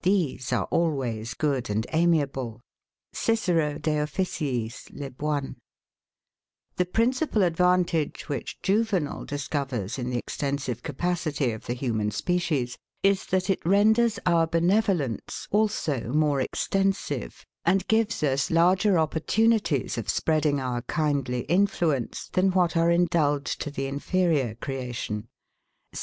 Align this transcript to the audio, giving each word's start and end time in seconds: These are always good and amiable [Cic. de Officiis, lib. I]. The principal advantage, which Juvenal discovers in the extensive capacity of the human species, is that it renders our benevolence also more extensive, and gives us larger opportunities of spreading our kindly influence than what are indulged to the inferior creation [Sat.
These 0.00 0.50
are 0.50 0.64
always 0.70 1.34
good 1.34 1.68
and 1.68 1.86
amiable 1.92 2.62
[Cic. 3.12 3.38
de 3.82 3.98
Officiis, 4.00 4.88
lib. 4.90 5.22
I]. 5.22 5.42
The 6.76 6.86
principal 6.86 7.42
advantage, 7.42 8.26
which 8.26 8.62
Juvenal 8.62 9.26
discovers 9.26 9.98
in 9.98 10.08
the 10.08 10.16
extensive 10.16 10.82
capacity 10.82 11.50
of 11.50 11.66
the 11.66 11.74
human 11.74 12.10
species, 12.12 12.78
is 13.02 13.26
that 13.26 13.50
it 13.50 13.60
renders 13.66 14.18
our 14.24 14.46
benevolence 14.46 15.48
also 15.50 16.08
more 16.14 16.40
extensive, 16.40 17.44
and 17.66 17.86
gives 17.86 18.22
us 18.22 18.50
larger 18.50 18.98
opportunities 18.98 19.98
of 19.98 20.08
spreading 20.08 20.58
our 20.62 20.80
kindly 20.80 21.40
influence 21.40 22.28
than 22.32 22.52
what 22.52 22.74
are 22.74 22.90
indulged 22.90 23.60
to 23.60 23.70
the 23.70 23.84
inferior 23.84 24.54
creation 24.54 25.28
[Sat. 25.92 26.02